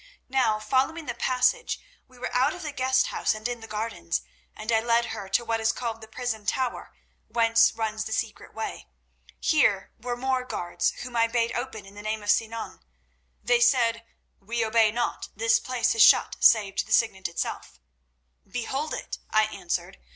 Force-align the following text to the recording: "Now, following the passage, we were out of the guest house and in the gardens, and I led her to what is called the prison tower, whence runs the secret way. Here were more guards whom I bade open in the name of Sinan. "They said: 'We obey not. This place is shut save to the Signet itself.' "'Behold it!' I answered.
"Now, 0.29 0.59
following 0.59 1.05
the 1.05 1.13
passage, 1.13 1.79
we 2.07 2.17
were 2.17 2.33
out 2.33 2.55
of 2.55 2.63
the 2.63 2.71
guest 2.71 3.09
house 3.13 3.35
and 3.35 3.47
in 3.47 3.59
the 3.61 3.67
gardens, 3.67 4.23
and 4.55 4.71
I 4.71 4.79
led 4.79 5.05
her 5.13 5.29
to 5.29 5.45
what 5.45 5.59
is 5.59 5.71
called 5.71 6.01
the 6.01 6.07
prison 6.07 6.47
tower, 6.47 6.91
whence 7.27 7.75
runs 7.75 8.05
the 8.05 8.11
secret 8.11 8.55
way. 8.55 8.87
Here 9.39 9.91
were 9.99 10.17
more 10.17 10.43
guards 10.43 10.89
whom 11.03 11.15
I 11.15 11.27
bade 11.27 11.51
open 11.51 11.85
in 11.85 11.93
the 11.93 12.01
name 12.01 12.23
of 12.23 12.31
Sinan. 12.31 12.79
"They 13.43 13.59
said: 13.59 14.03
'We 14.39 14.65
obey 14.65 14.91
not. 14.91 15.29
This 15.35 15.59
place 15.59 15.93
is 15.93 16.01
shut 16.01 16.35
save 16.39 16.77
to 16.77 16.85
the 16.87 16.93
Signet 16.93 17.27
itself.' 17.27 17.79
"'Behold 18.47 18.95
it!' 18.95 19.19
I 19.29 19.43
answered. 19.53 19.99